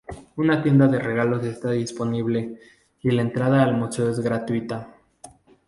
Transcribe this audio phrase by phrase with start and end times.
[0.35, 2.57] Una tienda de regalos está disponible
[3.03, 4.95] y la entrada al museo es gratuita.